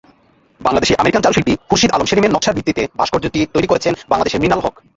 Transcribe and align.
বাংলাদেশি-আমেরিকান 0.61 1.23
চারুশিল্পী 1.23 1.53
খুরশিদ 1.67 1.91
আলম 1.91 2.07
সেলিমের 2.09 2.33
নকশার 2.33 2.55
ভিত্তিতে 2.57 2.83
ভাস্কর্যটি 2.99 3.39
তৈরি 3.53 3.67
করেছেন 3.69 3.93
বাংলাদেশের 4.11 4.41
মৃণাল 4.41 4.61
হক। 4.63 4.75